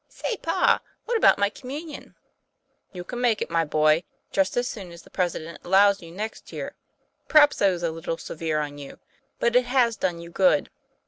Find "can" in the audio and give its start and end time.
3.03-3.21